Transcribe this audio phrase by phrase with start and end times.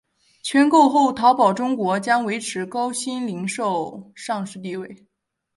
[0.41, 5.05] 全购后淘宝中国将维持高鑫零售上市地位。